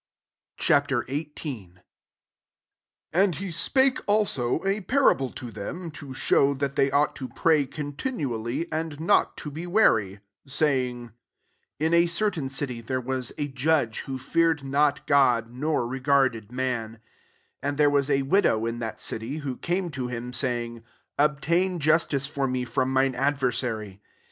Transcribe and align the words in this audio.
*' 0.27 0.57
Ch, 0.57 0.71
XVIIL 0.71 1.73
1 1.75 1.81
And 3.13 3.35
he 3.35 3.51
spake 3.51 3.99
aho 4.07 4.65
a 4.65 4.81
parable 4.81 5.29
to 5.33 5.51
them, 5.51 5.91
to 5.91 6.07
#Acw 6.07 6.57
that 6.57 6.75
they 6.75 6.89
ought 6.89 7.15
to 7.17 7.27
pray 7.29 7.67
continu 7.67 8.31
ally, 8.33 8.65
and 8.71 8.99
not 8.99 9.37
to 9.37 9.51
be 9.51 9.67
weary: 9.67 10.21
2 10.45 10.49
say 10.49 10.89
ing, 10.89 11.11
«In 11.79 11.93
a 11.93 12.07
certain 12.07 12.49
city 12.49 12.81
there 12.81 12.99
li^as 12.99 13.31
a 13.37 13.47
judge, 13.47 13.99
who 14.07 14.17
feared 14.17 14.63
not 14.63 15.05
God, 15.05 15.51
nor 15.51 15.87
regarded 15.87 16.51
man: 16.51 16.93
3 17.61 17.69
and 17.69 17.77
there 17.77 17.91
was 17.91 18.09
a 18.09 18.23
widow 18.23 18.65
in 18.65 18.79
that 18.79 18.99
city; 18.99 19.37
who 19.45 19.55
came 19.55 19.91
to 19.91 20.07
him, 20.07 20.33
saying,' 20.33 20.83
Ob 21.19 21.41
tain 21.41 21.77
justice 21.77 22.25
for 22.25 22.47
me 22.47 22.65
from 22.65 22.91
mine 22.91 23.13
adversary.' 23.13 24.01